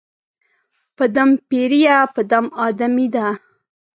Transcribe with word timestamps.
په 0.97 1.05
دم 1.15 1.29
پېریه، 1.49 1.97
په 2.13 2.21
دم 2.31 2.45
آدمې 2.67 3.07
دي 3.15 3.27